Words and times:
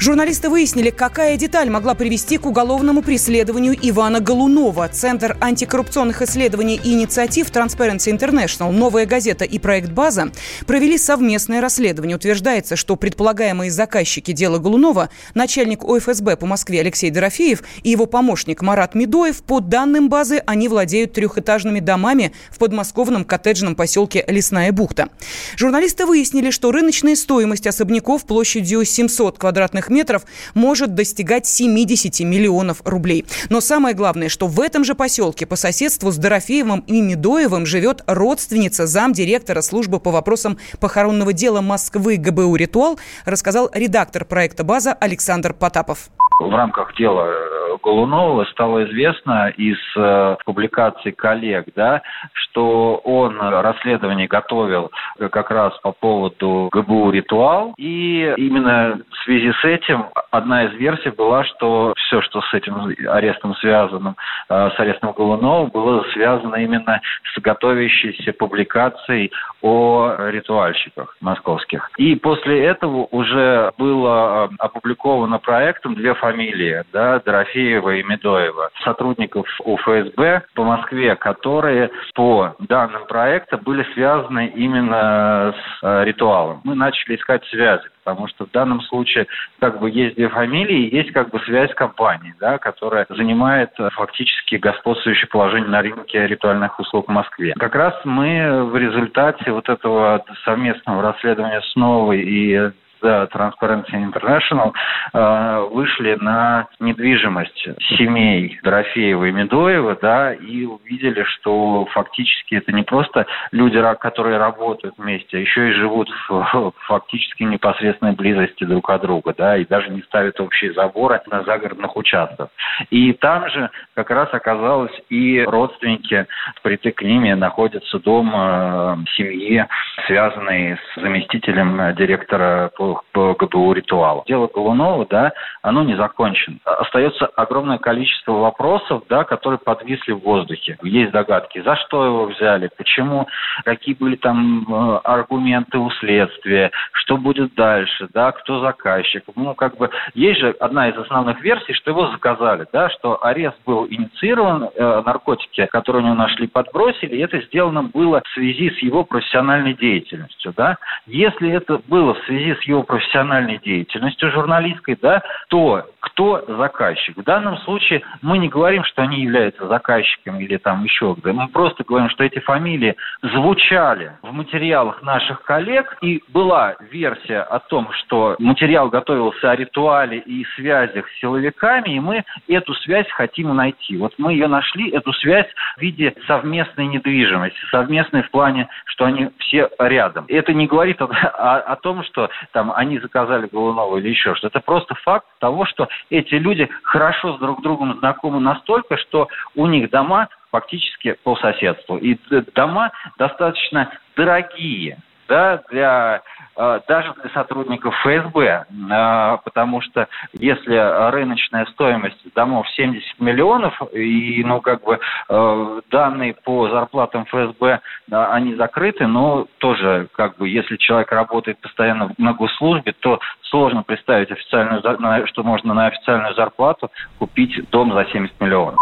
Журналисты 0.00 0.48
выяснили, 0.48 0.88
какая 0.88 1.36
деталь 1.36 1.68
могла 1.68 1.94
привести 1.94 2.38
к 2.38 2.46
уголовному 2.46 3.02
преследованию 3.02 3.76
Ивана 3.82 4.20
Голунова. 4.20 4.88
Центр 4.88 5.36
антикоррупционных 5.42 6.22
исследований 6.22 6.80
и 6.82 6.94
инициатив 6.94 7.50
Transparency 7.50 8.10
International, 8.10 8.72
«Новая 8.72 9.04
газета» 9.04 9.44
и 9.44 9.58
проект 9.58 9.90
«База» 9.90 10.32
провели 10.66 10.96
совместное 10.96 11.60
расследование. 11.60 12.16
Утверждается, 12.16 12.76
что 12.76 12.96
предполагаемые 12.96 13.70
заказчики 13.70 14.32
дела 14.32 14.56
Голунова, 14.56 15.10
начальник 15.34 15.84
ОФСБ 15.84 16.38
по 16.38 16.46
Москве 16.46 16.80
Алексей 16.80 17.10
Дорофеев 17.10 17.62
и 17.82 17.90
его 17.90 18.06
помощник 18.06 18.62
Марат 18.62 18.94
Медоев, 18.94 19.42
по 19.42 19.60
данным 19.60 20.08
базы, 20.08 20.42
они 20.46 20.68
владеют 20.68 21.12
трехэтажными 21.12 21.80
домами 21.80 22.32
в 22.50 22.56
подмосковном 22.56 23.26
коттеджном 23.26 23.74
поселке 23.74 24.24
Лесная 24.28 24.72
бухта. 24.72 25.10
Журналисты 25.58 26.06
выяснили, 26.06 26.48
что 26.48 26.72
рыночная 26.72 27.16
стоимость 27.16 27.66
особняков 27.66 28.24
площадью 28.24 28.86
700 28.86 29.36
квадратных 29.36 29.89
метров 29.90 30.24
может 30.54 30.94
достигать 30.94 31.46
70 31.46 32.20
миллионов 32.20 32.82
рублей. 32.84 33.26
Но 33.48 33.60
самое 33.60 33.94
главное, 33.94 34.28
что 34.28 34.46
в 34.46 34.60
этом 34.60 34.84
же 34.84 34.94
поселке 34.94 35.46
по 35.46 35.56
соседству 35.56 36.10
с 36.10 36.16
Дорофеевым 36.16 36.80
и 36.86 37.00
Медоевым 37.00 37.66
живет 37.66 38.02
родственница 38.06 38.86
замдиректора 38.86 39.60
службы 39.62 40.00
по 40.00 40.10
вопросам 40.10 40.58
похоронного 40.78 41.32
дела 41.32 41.60
Москвы 41.60 42.16
ГБУ 42.16 42.56
«Ритуал», 42.56 42.98
рассказал 43.24 43.70
редактор 43.74 44.24
проекта 44.24 44.64
«База» 44.64 44.92
Александр 44.92 45.52
Потапов 45.52 46.10
в 46.40 46.54
рамках 46.54 46.94
дела 46.94 47.26
э, 47.28 47.76
Голунова 47.82 48.44
стало 48.46 48.84
известно 48.84 49.48
из 49.50 49.78
э, 49.96 50.36
публикаций 50.44 51.12
коллег, 51.12 51.66
да, 51.76 52.02
что 52.32 52.96
он 53.04 53.38
расследование 53.38 54.26
готовил 54.26 54.90
как 55.30 55.50
раз 55.50 55.76
по 55.82 55.92
поводу 55.92 56.68
ГБУ 56.72 57.10
«Ритуал». 57.10 57.74
И 57.76 58.34
именно 58.36 59.00
в 59.10 59.24
связи 59.24 59.52
с 59.52 59.64
этим 59.64 60.06
одна 60.30 60.64
из 60.64 60.74
версий 60.74 61.10
была, 61.10 61.44
что 61.44 61.94
все, 61.96 62.20
что 62.22 62.40
с 62.40 62.54
этим 62.54 62.76
арестом 63.08 63.54
связано, 63.56 64.14
э, 64.48 64.70
с 64.76 64.80
арестом 64.80 65.12
Голунова, 65.12 65.66
было 65.66 66.04
связано 66.12 66.56
именно 66.56 67.00
с 67.34 67.40
готовящейся 67.40 68.32
публикацией 68.32 69.32
о 69.62 70.14
ритуальщиках 70.30 71.16
московских. 71.20 71.90
И 71.96 72.16
после 72.16 72.64
этого 72.64 73.08
уже 73.10 73.72
было 73.78 74.50
опубликовано 74.58 75.38
проектом 75.38 75.94
две 75.94 76.14
фамилии 76.14 76.30
фамилии, 76.30 76.82
да, 76.92 77.20
Дорофеева 77.20 77.96
и 77.96 78.02
Медоева, 78.02 78.70
сотрудников 78.84 79.46
УФСБ 79.64 80.42
по 80.54 80.64
Москве, 80.64 81.16
которые 81.16 81.90
по 82.14 82.54
данным 82.60 83.06
проекта 83.06 83.56
были 83.56 83.86
связаны 83.94 84.46
именно 84.54 85.54
с 85.54 85.82
э, 85.82 86.04
ритуалом. 86.04 86.60
Мы 86.64 86.74
начали 86.74 87.16
искать 87.16 87.44
связи, 87.46 87.84
потому 88.04 88.28
что 88.28 88.46
в 88.46 88.50
данном 88.50 88.80
случае 88.82 89.26
как 89.60 89.80
бы 89.80 89.90
есть 89.90 90.16
две 90.16 90.28
фамилии, 90.28 90.94
есть 90.94 91.12
как 91.12 91.30
бы 91.30 91.40
связь 91.40 91.72
компании, 91.74 92.34
да, 92.40 92.58
которая 92.58 93.06
занимает 93.08 93.70
э, 93.78 93.90
фактически 93.90 94.56
господствующее 94.56 95.28
положение 95.28 95.70
на 95.70 95.82
рынке 95.82 96.26
ритуальных 96.26 96.78
услуг 96.78 97.08
в 97.08 97.12
Москве. 97.12 97.54
Как 97.58 97.74
раз 97.74 97.94
мы 98.04 98.64
в 98.64 98.76
результате 98.76 99.50
вот 99.52 99.68
этого 99.68 100.24
совместного 100.44 101.02
расследования 101.02 101.60
с 101.60 101.76
Новой 101.76 102.20
и 102.20 102.70
Transparency 103.02 103.94
International 103.94 104.72
э, 105.12 105.68
вышли 105.72 106.16
на 106.20 106.68
недвижимость 106.78 107.68
семей 107.96 108.58
Дорофеева 108.62 109.24
и 109.24 109.32
Медоева, 109.32 109.98
да, 110.00 110.32
и 110.32 110.64
увидели, 110.64 111.24
что 111.24 111.86
фактически 111.92 112.56
это 112.56 112.72
не 112.72 112.82
просто 112.82 113.26
люди, 113.52 113.80
которые 114.00 114.38
работают 114.38 114.94
вместе, 114.98 115.38
а 115.38 115.40
еще 115.40 115.70
и 115.70 115.72
живут 115.72 116.08
в 116.28 116.72
фактически 116.86 117.44
непосредственной 117.44 118.12
близости 118.12 118.64
друг 118.64 118.90
от 118.90 119.02
друга, 119.02 119.34
да, 119.36 119.56
и 119.56 119.64
даже 119.64 119.90
не 119.90 120.02
ставят 120.02 120.40
общие 120.40 120.72
заборы 120.72 121.20
на 121.26 121.42
загородных 121.42 121.96
участках. 121.96 122.48
И 122.90 123.12
там 123.14 123.48
же 123.50 123.70
как 123.94 124.10
раз 124.10 124.28
оказалось 124.32 124.92
и 125.08 125.42
родственники, 125.42 126.26
притык 126.62 126.96
к 126.96 127.02
ними 127.02 127.32
находится 127.32 127.98
дом 127.98 128.32
э, 128.34 128.96
семьи, 129.16 129.64
связанный 130.06 130.76
с 130.76 131.00
заместителем 131.00 131.94
директора 131.94 132.70
по 132.76 132.89
по, 133.12 133.34
ГБУ 133.34 133.72
ритуалу. 133.72 134.24
Дело 134.26 134.48
Голунова, 134.52 135.06
да, 135.08 135.32
оно 135.62 135.82
не 135.82 135.96
закончено. 135.96 136.58
Остается 136.64 137.26
огромное 137.26 137.78
количество 137.78 138.32
вопросов, 138.32 139.02
да, 139.08 139.24
которые 139.24 139.58
подвисли 139.58 140.12
в 140.12 140.20
воздухе. 140.20 140.78
Есть 140.82 141.12
догадки, 141.12 141.60
за 141.60 141.76
что 141.76 142.04
его 142.04 142.26
взяли, 142.26 142.70
почему, 142.76 143.26
какие 143.64 143.94
были 143.94 144.16
там 144.16 144.66
э, 144.68 145.00
аргументы 145.04 145.78
у 145.78 145.90
следствия, 145.90 146.70
что 146.92 147.16
будет 147.16 147.54
дальше, 147.54 148.08
да, 148.12 148.32
кто 148.32 148.60
заказчик. 148.60 149.24
Ну, 149.34 149.54
как 149.54 149.76
бы, 149.76 149.90
есть 150.14 150.40
же 150.40 150.50
одна 150.60 150.88
из 150.88 150.96
основных 150.96 151.40
версий, 151.42 151.74
что 151.74 151.90
его 151.90 152.08
заказали, 152.08 152.66
да, 152.72 152.88
что 152.90 153.24
арест 153.24 153.56
был 153.66 153.86
инициирован, 153.88 154.70
э, 154.74 155.02
наркотики, 155.04 155.66
которые 155.66 156.02
у 156.02 156.06
него 156.06 156.16
нашли, 156.16 156.46
подбросили, 156.46 157.16
и 157.16 157.20
это 157.20 157.40
сделано 157.42 157.82
было 157.82 158.22
в 158.24 158.28
связи 158.34 158.70
с 158.70 158.78
его 158.78 159.04
профессиональной 159.04 159.74
деятельностью, 159.74 160.52
да. 160.56 160.76
Если 161.06 161.50
это 161.50 161.80
было 161.88 162.14
в 162.14 162.24
связи 162.24 162.54
с 162.54 162.62
его 162.62 162.79
профессиональной 162.82 163.58
деятельностью 163.58 164.30
журналистской, 164.30 164.96
да, 165.00 165.22
то 165.48 165.84
кто 166.00 166.44
заказчик? 166.46 167.16
В 167.16 167.22
данном 167.22 167.58
случае 167.58 168.02
мы 168.22 168.38
не 168.38 168.48
говорим, 168.48 168.84
что 168.84 169.02
они 169.02 169.20
являются 169.22 169.66
заказчиками 169.66 170.42
или 170.42 170.56
там 170.56 170.84
еще 170.84 171.14
где. 171.18 171.32
Мы 171.32 171.48
просто 171.48 171.84
говорим, 171.84 172.10
что 172.10 172.24
эти 172.24 172.38
фамилии 172.40 172.96
звучали 173.22 174.12
в 174.22 174.32
материалах 174.32 175.02
наших 175.02 175.42
коллег, 175.42 175.96
и 176.02 176.22
была 176.28 176.76
версия 176.90 177.40
о 177.40 177.58
том, 177.58 177.90
что 177.92 178.36
материал 178.38 178.88
готовился 178.88 179.50
о 179.50 179.56
ритуале 179.56 180.18
и 180.18 180.44
связях 180.56 181.08
с 181.08 181.20
силовиками, 181.20 181.90
и 181.90 182.00
мы 182.00 182.24
эту 182.48 182.74
связь 182.74 183.08
хотим 183.10 183.54
найти. 183.54 183.96
Вот 183.96 184.14
мы 184.18 184.32
ее 184.32 184.48
нашли, 184.48 184.90
эту 184.90 185.12
связь 185.14 185.46
в 185.76 185.80
виде 185.80 186.14
совместной 186.26 186.86
недвижимости, 186.86 187.58
совместной 187.70 188.22
в 188.22 188.30
плане, 188.30 188.68
что 188.86 189.04
они 189.04 189.30
все 189.38 189.68
рядом. 189.78 190.24
Это 190.28 190.52
не 190.52 190.66
говорит 190.66 191.00
о, 191.02 191.06
о, 191.06 191.58
о 191.58 191.76
том, 191.76 192.04
что 192.04 192.30
там 192.52 192.69
они 192.76 192.98
заказали 192.98 193.48
Голунова 193.50 193.98
или 193.98 194.08
еще 194.08 194.34
что-то. 194.34 194.58
Это 194.58 194.64
просто 194.64 194.94
факт 194.96 195.26
того, 195.38 195.66
что 195.66 195.88
эти 196.10 196.34
люди 196.34 196.68
хорошо 196.82 197.36
с 197.36 197.38
друг 197.38 197.62
другом 197.62 197.98
знакомы 197.98 198.40
настолько, 198.40 198.96
что 198.96 199.28
у 199.54 199.66
них 199.66 199.90
дома 199.90 200.28
фактически 200.50 201.16
по 201.22 201.36
соседству. 201.36 201.96
И 201.96 202.18
дома 202.54 202.92
достаточно 203.18 203.90
дорогие 204.16 204.98
да, 205.30 205.62
для 205.70 206.22
Э, 206.60 206.80
даже 206.86 207.14
для 207.22 207.30
сотрудников 207.30 207.94
ФСБ, 208.02 208.66
э, 208.68 209.38
потому 209.44 209.80
что 209.80 210.08
если 210.34 211.10
рыночная 211.10 211.64
стоимость 211.66 212.20
домов 212.34 212.68
70 212.76 213.18
миллионов, 213.18 213.80
и, 213.94 214.42
ну, 214.44 214.60
как 214.60 214.82
бы, 214.82 214.98
э, 215.28 215.80
данные 215.90 216.34
по 216.34 216.68
зарплатам 216.68 217.24
ФСБ, 217.24 217.80
они 218.10 218.56
закрыты, 218.56 219.06
но 219.06 219.46
тоже, 219.56 220.08
как 220.12 220.36
бы, 220.36 220.50
если 220.50 220.76
человек 220.76 221.10
работает 221.12 221.58
постоянно 221.60 222.12
на 222.18 222.34
госслужбе, 222.34 222.92
то 222.92 223.20
сложно 223.42 223.82
представить 223.82 224.30
официальную, 224.30 225.26
что 225.28 225.42
можно 225.42 225.72
на 225.72 225.86
официальную 225.86 226.34
зарплату 226.34 226.90
купить 227.18 227.70
дом 227.70 227.92
за 227.94 228.04
70 228.04 228.38
миллионов. 228.38 228.76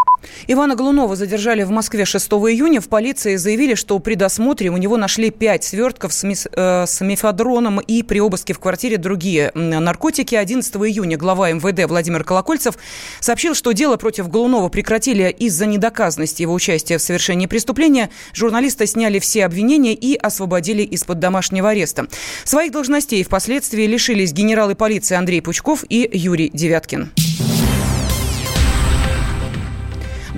Ивана 0.47 0.75
Глунова 0.75 1.17
задержали 1.17 1.63
в 1.63 1.71
Москве 1.71 2.05
6 2.05 2.29
июня. 2.29 2.81
В 2.81 2.89
полиции 2.89 3.37
заявили, 3.37 3.75
что 3.75 3.99
при 3.99 4.15
досмотре 4.15 4.71
у 4.71 4.77
него 4.77 4.97
нашли 4.97 5.31
5 5.31 5.65
свертков 5.65 6.13
с, 6.13 6.23
мис, 6.23 6.47
э, 6.51 6.85
с 6.87 7.01
мифедроном 7.01 7.81
и 7.81 8.03
при 8.03 8.21
обыске 8.21 8.55
в 8.55 8.59
квартире 8.59 8.97
другие 8.97 9.51
наркотики. 9.55 10.35
11 10.35 10.75
июня 10.77 11.17
глава 11.17 11.51
МВД 11.51 11.89
Владимир 11.89 12.25
Колокольцев 12.25 12.77
сообщил, 13.21 13.55
что 13.55 13.73
дело 13.73 13.97
против 13.97 14.29
Глунова 14.29 14.69
прекратили 14.69 15.35
из-за 15.39 15.67
недоказанности 15.67 16.43
его 16.43 16.55
участия 16.55 16.99
в 16.99 17.03
совершении 17.03 17.47
преступления. 17.47 18.11
Журналиста 18.33 18.87
сняли 18.87 19.19
все 19.19 19.45
обвинения 19.45 19.95
и 19.95 20.17
освободили 20.17 20.83
из-под 20.83 21.19
домашнего 21.19 21.71
ареста. 21.71 22.07
Своих 22.45 22.73
должностей 22.73 23.23
впоследствии 23.23 23.85
лишились 23.85 24.33
генералы 24.33 24.75
полиции 24.75 25.17
Андрей 25.17 25.43
Пучков 25.43 25.85
и 25.89 26.09
Юрий 26.13 26.51
Девяткин. 26.53 27.11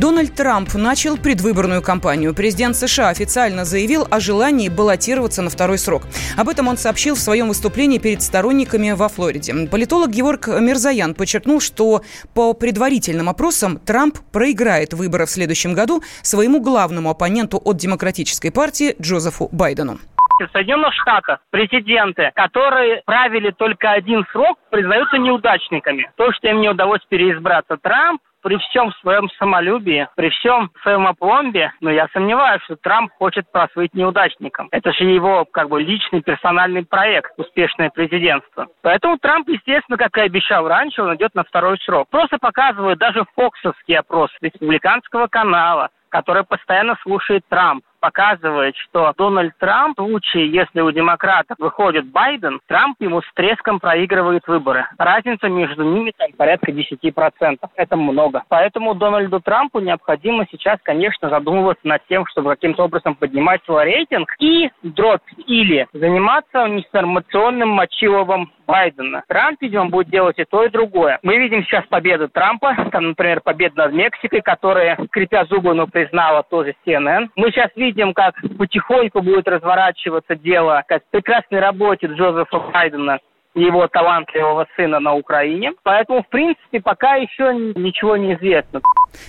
Дональд 0.00 0.35
Трамп 0.35 0.73
начал 0.73 1.19
предвыборную 1.19 1.82
кампанию. 1.82 2.35
Президент 2.35 2.75
США 2.75 3.11
официально 3.11 3.67
заявил 3.67 4.06
о 4.11 4.19
желании 4.19 4.70
баллотироваться 4.70 5.43
на 5.43 5.50
второй 5.50 5.76
срок. 5.76 6.05
Об 6.38 6.49
этом 6.49 6.69
он 6.69 6.79
сообщил 6.79 7.17
в 7.17 7.19
своем 7.19 7.49
выступлении 7.49 7.99
перед 7.99 8.23
сторонниками 8.23 8.93
во 8.93 9.08
Флориде. 9.11 9.52
Политолог 9.70 10.08
Георг 10.08 10.49
Мирзаян 10.49 11.14
подчеркнул, 11.14 11.61
что 11.61 12.00
по 12.35 12.55
предварительным 12.55 13.29
опросам 13.29 13.79
Трамп 13.79 14.17
проиграет 14.32 14.94
выборы 14.94 15.26
в 15.26 15.31
следующем 15.31 15.75
году 15.75 16.02
своему 16.23 16.62
главному 16.62 17.11
оппоненту 17.11 17.61
от 17.62 17.76
Демократической 17.76 18.49
партии 18.49 18.97
Джозефу 18.99 19.50
Байдену. 19.52 19.99
В 20.41 20.49
Соединенных 20.55 20.94
Штатах 20.94 21.41
президенты, 21.50 22.32
которые 22.35 23.02
правили 23.05 23.50
только 23.50 23.91
один 23.91 24.25
срок, 24.32 24.56
признаются 24.70 25.19
неудачниками. 25.19 26.11
То, 26.17 26.32
что 26.32 26.49
им 26.49 26.62
не 26.62 26.70
удалось 26.70 27.02
переизбраться 27.11 27.76
Трамп, 27.76 28.23
при 28.43 28.57
всем 28.59 28.93
своем 29.01 29.29
самолюбии, 29.39 30.09
при 30.17 30.31
всем 30.31 30.71
своем 30.83 31.07
опломбе, 31.07 31.73
но 31.81 31.91
я 31.91 32.09
сомневаюсь, 32.13 32.63
что 32.65 32.77
Трамп 32.77 33.13
хочет 33.19 33.51
прослыть 33.51 33.95
неудачником. 33.95 34.69
Это 34.71 34.93
же 34.93 35.05
его 35.05 35.45
как 35.45 35.69
бы 35.69 35.81
личный 35.83 36.23
персональный 36.23 36.85
проект, 36.85 37.33
успешное 37.39 37.91
президентство. 37.91 38.69
Поэтому 38.83 39.19
Трамп, 39.19 39.49
естественно, 39.49 39.99
как 39.99 40.17
и 40.19 40.23
обещал 40.23 40.69
раньше, 40.69 41.03
он 41.03 41.15
идет 41.17 41.35
на 41.35 41.45
второй 41.45 41.79
срок. 41.79 42.09
Просто 42.11 42.39
показывают 42.39 42.99
даже 42.99 43.25
фоксовский 43.35 43.99
опрос 43.99 44.31
республиканского 44.41 45.27
канала, 45.27 45.91
который 46.09 46.45
постоянно 46.45 46.97
слушает 47.03 47.43
Трамп 47.49 47.85
показывает, 48.00 48.76
что 48.76 49.12
Дональд 49.17 49.56
Трамп, 49.58 49.99
в 49.99 50.11
случае, 50.11 50.50
если 50.50 50.81
у 50.81 50.91
демократов 50.91 51.56
выходит 51.58 52.06
Байден, 52.06 52.61
Трамп 52.67 52.97
ему 53.00 53.23
с 53.23 53.32
треском 53.35 53.79
проигрывает 53.79 54.47
выборы. 54.47 54.87
Разница 54.99 55.49
между 55.49 55.85
ними 55.85 56.12
там 56.17 56.32
порядка 56.37 56.73
10%. 56.73 57.58
Это 57.75 57.97
много. 57.97 58.43
Поэтому 58.49 58.94
Дональду 58.94 59.41
Трампу 59.41 59.81
необходимо 59.81 60.47
сейчас, 60.50 60.79
конечно, 60.82 61.29
задумываться 61.29 61.87
над 61.87 62.06
тем, 62.08 62.26
чтобы 62.26 62.50
каким-то 62.50 62.85
образом 62.85 63.14
поднимать 63.14 63.62
свой 63.64 63.85
рейтинг 63.85 64.35
и 64.38 64.70
дробь 64.82 65.20
или 65.47 65.87
заниматься 65.93 66.67
информационным 66.67 67.69
мочиловым 67.69 68.50
Байдена. 68.70 69.25
Трамп, 69.26 69.61
видимо, 69.61 69.87
будет 69.87 70.11
делать 70.11 70.38
и 70.38 70.44
то, 70.44 70.64
и 70.64 70.70
другое. 70.70 71.19
Мы 71.23 71.38
видим 71.38 71.64
сейчас 71.64 71.85
победу 71.87 72.29
Трампа, 72.29 72.76
там, 72.93 73.08
например, 73.08 73.41
победа 73.41 73.87
над 73.87 73.93
Мексикой, 73.93 74.43
которая, 74.43 74.97
скрипя 75.08 75.44
зубы, 75.47 75.75
но 75.75 75.88
признала 75.88 76.44
тоже 76.44 76.75
CNN. 76.87 77.31
Мы 77.35 77.50
сейчас 77.50 77.70
видим 77.75 77.90
видим, 77.91 78.15
как 78.15 78.35
потихоньку 78.59 79.23
будет 79.23 79.49
разворачиваться 79.49 80.37
дело 80.37 80.83
как 80.89 81.03
прекрасной 81.11 81.61
работе 81.61 82.07
Джозефа 82.07 82.59
Байдена 82.73 83.19
и 83.55 83.63
его 83.63 83.89
талантливого 83.89 84.67
сына 84.77 85.01
на 85.01 85.15
Украине. 85.15 85.73
Поэтому, 85.83 86.23
в 86.23 86.29
принципе, 86.29 86.81
пока 86.81 87.17
еще 87.17 87.53
ничего 87.77 88.17
не 88.17 88.35
известно. 88.35 88.81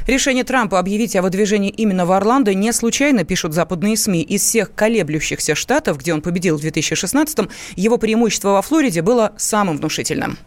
Решение 0.08 0.44
Трампа 0.44 0.78
объявить 0.78 1.16
о 1.16 1.24
выдвижении 1.24 1.72
именно 1.72 2.06
в 2.06 2.12
Орландо 2.12 2.54
не 2.54 2.72
случайно, 2.72 3.24
пишут 3.24 3.54
западные 3.54 3.98
СМИ. 3.98 4.22
Из 4.22 4.42
всех 4.42 4.76
колеблющихся 4.76 5.56
штатов, 5.56 5.98
где 5.98 6.14
он 6.14 6.22
победил 6.22 6.58
в 6.58 6.64
2016-м, 6.64 7.50
его 7.76 7.98
преимущество 7.98 8.50
во 8.50 8.62
Флориде 8.62 9.02
было 9.02 9.34
самым 9.38 9.78
внушительным. 9.78 10.38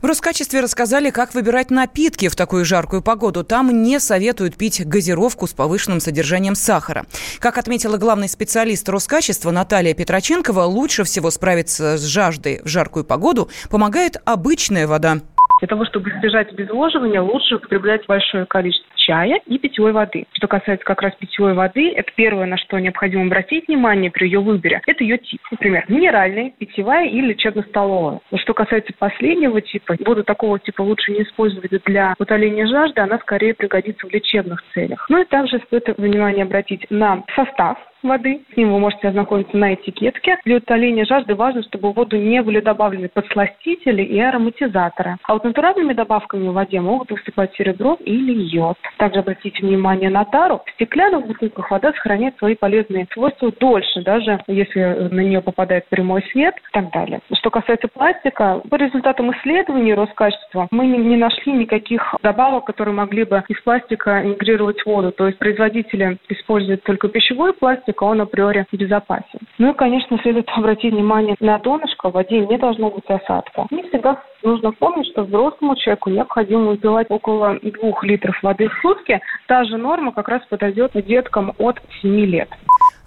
В 0.00 0.06
Роскачестве 0.06 0.60
рассказали, 0.60 1.10
как 1.10 1.34
выбирать 1.34 1.70
напитки 1.70 2.28
в 2.28 2.36
такую 2.36 2.64
жаркую 2.64 3.02
погоду. 3.02 3.42
Там 3.42 3.82
не 3.82 3.98
советуют 3.98 4.56
пить 4.56 4.86
газировку 4.86 5.48
с 5.48 5.54
повышенным 5.54 5.98
содержанием 5.98 6.54
сахара. 6.54 7.04
Как 7.40 7.58
отметила 7.58 7.96
главный 7.96 8.28
специалист 8.28 8.88
Роскачества 8.88 9.50
Наталья 9.50 9.94
Петроченкова, 9.94 10.62
лучше 10.62 11.02
всего 11.02 11.30
справиться 11.32 11.98
с 11.98 12.04
жаждой 12.04 12.60
в 12.62 12.68
жаркую 12.68 13.04
погоду 13.04 13.48
помогает 13.70 14.16
обычная 14.24 14.86
вода. 14.86 15.16
Для 15.60 15.66
того, 15.66 15.84
чтобы 15.86 16.10
избежать 16.10 16.52
обезвоживания, 16.52 17.20
лучше 17.20 17.56
употреблять 17.56 18.06
большое 18.06 18.46
количество 18.46 18.97
чая 19.08 19.40
и 19.46 19.58
питьевой 19.58 19.92
воды. 19.92 20.26
Что 20.32 20.48
касается 20.48 20.84
как 20.84 21.00
раз 21.00 21.14
питьевой 21.14 21.54
воды, 21.54 21.92
это 21.92 22.12
первое, 22.14 22.44
на 22.44 22.58
что 22.58 22.78
необходимо 22.78 23.24
обратить 23.24 23.66
внимание 23.66 24.10
при 24.10 24.26
ее 24.26 24.40
выборе, 24.40 24.82
это 24.86 25.02
ее 25.02 25.16
тип. 25.16 25.40
Например, 25.50 25.84
минеральная, 25.88 26.52
питьевая 26.58 27.08
или 27.08 27.28
лечебно-столовая. 27.28 28.20
Но 28.30 28.38
что 28.38 28.52
касается 28.52 28.92
последнего 28.98 29.62
типа, 29.62 29.96
воду 30.04 30.24
такого 30.24 30.58
типа 30.58 30.82
лучше 30.82 31.12
не 31.12 31.22
использовать 31.22 31.70
для 31.86 32.14
утоления 32.18 32.66
жажды, 32.66 33.00
она 33.00 33.18
скорее 33.18 33.54
пригодится 33.54 34.06
в 34.06 34.12
лечебных 34.12 34.62
целях. 34.74 35.06
Ну 35.08 35.22
и 35.22 35.24
также 35.24 35.58
стоит 35.60 35.88
внимание 35.96 36.44
обратить 36.44 36.86
на 36.90 37.24
состав 37.34 37.78
воды. 38.02 38.42
С 38.52 38.56
ним 38.56 38.72
вы 38.72 38.78
можете 38.78 39.08
ознакомиться 39.08 39.56
на 39.56 39.74
этикетке. 39.74 40.38
Для 40.44 40.56
утоления 40.56 41.04
жажды 41.04 41.34
важно, 41.34 41.62
чтобы 41.62 41.90
в 41.90 41.94
воду 41.94 42.16
не 42.16 42.42
были 42.42 42.60
добавлены 42.60 43.08
подсластители 43.08 44.02
и 44.02 44.18
ароматизаторы. 44.20 45.16
А 45.24 45.34
вот 45.34 45.44
натуральными 45.44 45.92
добавками 45.92 46.48
в 46.48 46.52
воде 46.52 46.80
могут 46.80 47.10
выступать 47.10 47.54
серебро 47.54 47.96
или 48.04 48.32
йод. 48.32 48.76
Также 48.98 49.20
обратите 49.20 49.64
внимание 49.64 50.10
на 50.10 50.24
тару. 50.24 50.62
В 50.66 50.70
стеклянных 50.72 51.26
бутылках 51.26 51.70
вода 51.70 51.92
сохраняет 51.92 52.36
свои 52.38 52.54
полезные 52.54 53.06
свойства 53.12 53.50
дольше, 53.58 54.02
даже 54.02 54.40
если 54.46 55.08
на 55.10 55.20
нее 55.20 55.40
попадает 55.40 55.86
прямой 55.88 56.22
свет 56.32 56.54
и 56.56 56.72
так 56.72 56.92
далее. 56.92 57.20
Что 57.32 57.50
касается 57.50 57.88
пластика, 57.88 58.60
по 58.68 58.74
результатам 58.74 59.32
исследований 59.32 59.94
Роскачества 59.94 60.68
мы 60.70 60.86
не 60.86 61.16
нашли 61.16 61.52
никаких 61.52 62.14
добавок, 62.22 62.64
которые 62.64 62.94
могли 62.94 63.24
бы 63.24 63.42
из 63.48 63.60
пластика 63.62 64.22
интегрировать 64.24 64.84
воду. 64.84 65.12
То 65.12 65.26
есть 65.26 65.38
производители 65.38 66.18
используют 66.28 66.82
только 66.82 67.08
пищевой 67.08 67.52
пластик, 67.52 67.78
пластика, 67.78 68.04
он 68.04 68.20
априори 68.20 68.66
безопасен. 68.72 69.40
Ну 69.58 69.72
и, 69.72 69.74
конечно, 69.74 70.18
следует 70.22 70.48
обратить 70.56 70.92
внимание 70.92 71.36
на 71.40 71.58
донышко. 71.58 72.10
В 72.10 72.14
воде 72.14 72.40
не 72.40 72.58
должно 72.58 72.90
быть 72.90 73.04
осадка. 73.06 73.66
Не 73.70 73.82
всегда 73.84 74.22
нужно 74.42 74.72
помнить, 74.72 75.06
что 75.08 75.24
взрослому 75.24 75.76
человеку 75.76 76.10
необходимо 76.10 76.70
выпивать 76.70 77.10
около 77.10 77.58
двух 77.60 78.04
литров 78.04 78.40
воды 78.42 78.68
в 78.68 78.80
сутки. 78.88 79.20
Та 79.46 79.64
же 79.64 79.76
норма 79.76 80.12
как 80.12 80.28
раз 80.28 80.42
подойдет 80.48 80.92
деткам 80.94 81.52
от 81.58 81.80
7 82.02 82.24
лет. 82.26 82.48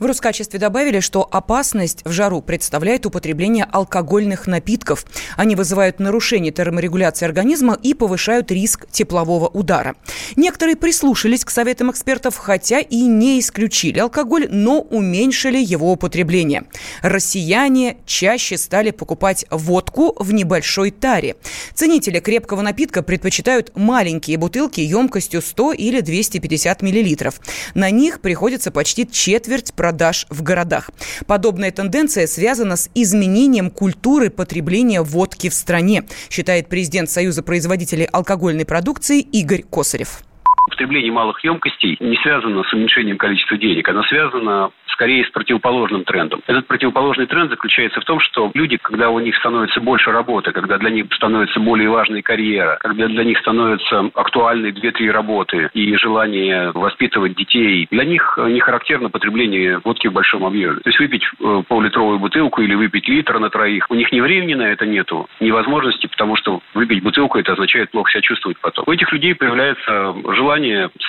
В 0.01 0.06
Роскачестве 0.07 0.59
добавили, 0.59 1.00
что 1.00 1.27
опасность 1.31 2.01
в 2.06 2.12
жару 2.12 2.42
представляет 2.42 3.06
употребление 3.06 3.68
алкогольных 3.71 4.48
напитков. 4.48 5.06
Они 5.38 5.56
вызывают 5.56 6.00
нарушение 6.00 6.51
терморегуляции 6.51 7.24
организма 7.24 7.77
и 7.83 7.94
повышают 7.94 8.50
риск 8.50 8.88
теплового 8.89 9.48
удара. 9.48 9.95
Некоторые 10.36 10.75
прислушались 10.75 11.45
к 11.45 11.51
советам 11.51 11.92
экспертов, 11.92 12.36
хотя 12.38 12.80
и 12.80 13.01
не 13.03 13.39
исключили 13.39 14.00
алкоголь, 14.00 14.48
но 14.50 14.81
уменьшили 14.81 15.59
его 15.59 15.92
употребление. 15.92 16.63
Россияне 17.04 17.97
чаще 18.07 18.57
стали 18.57 18.89
покупать 18.89 19.45
водку 19.51 20.15
в 20.18 20.33
небольшой 20.33 20.89
таре. 20.89 21.36
Ценители 21.75 22.19
крепкого 22.19 22.63
напитка 22.63 23.04
предпочитают 23.04 23.71
маленькие 23.75 24.39
бутылки 24.39 24.81
емкостью 24.81 25.44
100 25.44 25.74
или 25.74 26.01
250 26.01 26.81
миллилитров. 26.81 27.39
На 27.75 27.92
них 27.92 28.19
приходится 28.19 28.71
почти 28.71 29.07
четверть 29.07 29.75
продуктов 29.75 29.90
продаж 29.91 30.25
в 30.29 30.41
городах. 30.41 30.89
Подобная 31.27 31.69
тенденция 31.69 32.25
связана 32.25 32.77
с 32.77 32.89
изменением 32.95 33.69
культуры 33.69 34.29
потребления 34.29 35.01
водки 35.01 35.49
в 35.49 35.53
стране, 35.53 36.05
считает 36.29 36.69
президент 36.69 37.09
Союза 37.09 37.43
производителей 37.43 38.05
алкогольной 38.05 38.63
продукции 38.63 39.19
Игорь 39.19 39.63
Косарев 39.69 40.23
потребление 40.69 41.11
малых 41.11 41.43
емкостей 41.43 41.97
не 41.99 42.15
связано 42.17 42.63
с 42.63 42.73
уменьшением 42.73 43.17
количества 43.17 43.57
денег, 43.57 43.87
оно 43.89 44.03
связано 44.03 44.71
скорее 44.87 45.25
с 45.25 45.29
противоположным 45.31 46.03
трендом. 46.03 46.41
Этот 46.47 46.67
противоположный 46.67 47.25
тренд 47.25 47.49
заключается 47.49 48.01
в 48.01 48.05
том, 48.05 48.19
что 48.19 48.51
люди, 48.53 48.77
когда 48.77 49.09
у 49.09 49.19
них 49.19 49.35
становится 49.37 49.81
больше 49.81 50.11
работы, 50.11 50.51
когда 50.51 50.77
для 50.77 50.89
них 50.91 51.05
становится 51.13 51.59
более 51.59 51.89
важной 51.89 52.21
карьера, 52.21 52.77
когда 52.79 53.07
для 53.07 53.23
них 53.23 53.39
становятся 53.39 54.11
актуальны 54.13 54.71
две-три 54.71 55.09
работы 55.09 55.69
и 55.73 55.95
желание 55.95 56.71
воспитывать 56.71 57.35
детей, 57.35 57.87
для 57.89 58.05
них 58.05 58.37
не 58.37 58.59
характерно 58.59 59.09
потребление 59.09 59.81
водки 59.83 60.07
в 60.07 60.13
большом 60.13 60.45
объеме. 60.45 60.75
То 60.75 60.89
есть 60.89 60.99
выпить 60.99 61.23
э, 61.23 61.63
пол-литровую 61.67 62.19
бутылку 62.19 62.61
или 62.61 62.75
выпить 62.75 63.07
литр 63.07 63.39
на 63.39 63.49
троих, 63.49 63.87
у 63.89 63.95
них 63.95 64.11
ни 64.11 64.19
времени 64.19 64.53
на 64.53 64.71
это 64.71 64.85
нету, 64.85 65.27
ни 65.39 65.49
возможности, 65.51 66.07
потому 66.07 66.35
что 66.35 66.61
выпить 66.73 67.01
бутылку 67.01 67.39
это 67.39 67.53
означает 67.53 67.89
плохо 67.91 68.11
себя 68.11 68.21
чувствовать 68.21 68.57
потом. 68.61 68.85
У 68.87 68.91
этих 68.91 69.11
людей 69.11 69.33
появляется 69.33 70.13
желание 70.30 70.50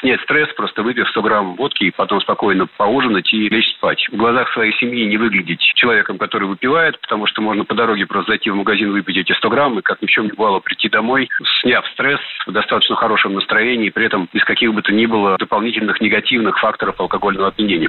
снять 0.00 0.20
стресс, 0.22 0.49
просто 0.54 0.82
выпив 0.82 1.08
100 1.08 1.22
грамм 1.22 1.56
водки 1.56 1.84
и 1.84 1.90
потом 1.90 2.20
спокойно 2.20 2.66
поужинать 2.76 3.32
и 3.32 3.49
лечь 3.49 3.70
спать. 3.76 4.06
В 4.11 4.16
глазах 4.16 4.52
своей 4.52 4.72
семьи 4.78 5.04
не 5.06 5.16
выглядеть 5.16 5.61
человеком, 5.75 6.18
который 6.18 6.49
выпивает, 6.49 7.00
потому 7.00 7.26
что 7.26 7.42
можно 7.42 7.64
по 7.64 7.75
дороге 7.75 8.06
просто 8.06 8.32
зайти 8.32 8.50
в 8.50 8.56
магазин, 8.56 8.92
выпить 8.92 9.16
эти 9.16 9.32
100 9.32 9.50
грамм 9.50 9.78
и, 9.78 9.82
как 9.82 10.00
ни 10.02 10.06
в 10.06 10.11
чем 10.11 10.25
не 10.26 10.32
бывало, 10.32 10.61
прийти 10.61 10.88
домой, 10.88 11.28
сняв 11.61 11.87
стресс 11.94 12.20
в 12.46 12.52
достаточно 12.52 12.96
хорошем 12.96 13.34
настроении, 13.34 13.90
при 13.90 14.06
этом 14.06 14.28
без 14.32 14.44
каких 14.44 14.72
бы 14.75 14.82
то 14.82 14.92
ни 14.92 15.06
было 15.06 15.37
дополнительных 15.38 16.00
негативных 16.00 16.58
факторов 16.58 17.00
алкогольного 17.00 17.49
опьянения. 17.49 17.88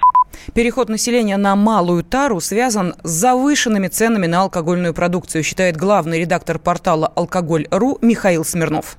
Переход 0.56 0.90
населения 0.90 1.38
на 1.38 1.56
малую 1.56 2.04
тару 2.04 2.40
связан 2.40 2.94
с 3.04 3.10
завышенными 3.10 3.88
ценами 3.88 4.28
на 4.28 4.42
алкогольную 4.42 4.94
продукцию, 4.94 5.44
считает 5.44 5.78
главный 5.78 6.20
редактор 6.20 6.60
портала 6.60 7.08
«Алкоголь.ру» 7.16 7.98
Михаил 8.02 8.44
Смирнов 8.44 8.98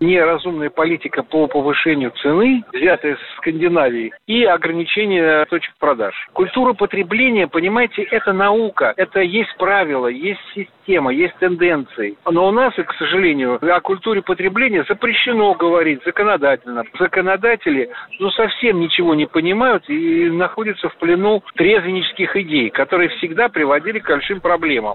неразумная 0.00 0.70
политика 0.70 1.22
по 1.22 1.46
повышению 1.46 2.10
цены, 2.22 2.64
взятая 2.72 3.16
с 3.16 3.36
Скандинавии, 3.36 4.12
и 4.26 4.44
ограничение 4.44 5.44
точек 5.46 5.74
продаж. 5.78 6.14
Культура 6.32 6.72
потребления, 6.72 7.46
понимаете, 7.46 8.02
это 8.02 8.32
наука, 8.32 8.94
это 8.96 9.20
есть 9.20 9.54
правила, 9.58 10.06
есть 10.08 10.40
система, 10.54 10.79
есть 11.10 11.36
тенденции. 11.38 12.16
Но 12.28 12.48
у 12.48 12.50
нас, 12.50 12.74
к 12.74 12.92
сожалению, 12.98 13.58
о 13.62 13.80
культуре 13.80 14.22
потребления 14.22 14.84
запрещено 14.88 15.54
говорить 15.54 16.00
законодательно. 16.04 16.84
Законодатели 16.98 17.90
ну, 18.18 18.30
совсем 18.30 18.80
ничего 18.80 19.14
не 19.14 19.26
понимают 19.26 19.88
и 19.88 20.28
находятся 20.30 20.88
в 20.88 20.96
плену 20.96 21.42
трезвеннических 21.54 22.36
идей, 22.36 22.70
которые 22.70 23.08
всегда 23.10 23.48
приводили 23.48 23.98
к 23.98 24.08
большим 24.08 24.40
проблемам. 24.40 24.94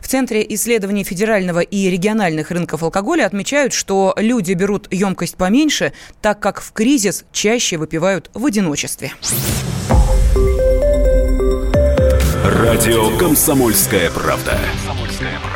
В 0.00 0.06
Центре 0.06 0.44
исследований 0.48 1.04
федерального 1.04 1.60
и 1.60 1.90
региональных 1.90 2.50
рынков 2.50 2.82
алкоголя 2.82 3.26
отмечают, 3.26 3.72
что 3.72 4.14
люди 4.16 4.52
берут 4.54 4.92
емкость 4.92 5.38
поменьше, 5.38 5.92
так 6.20 6.40
как 6.40 6.60
в 6.60 6.72
кризис 6.72 7.26
чаще 7.32 7.76
выпивают 7.76 8.30
в 8.34 8.44
одиночестве. 8.44 9.12
Радио 12.44 13.16
«Комсомольская 13.18 14.10
правда». 14.10 14.58